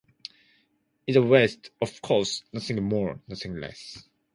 [1.05, 4.03] It's the west, of course, nothing more, nothing less.